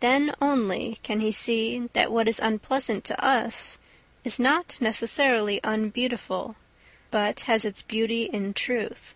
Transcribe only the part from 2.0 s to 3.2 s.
what is unpleasant